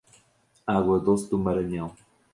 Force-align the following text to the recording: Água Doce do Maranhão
Água 0.65 0.99
Doce 0.99 1.29
do 1.29 1.37
Maranhão 1.37 1.95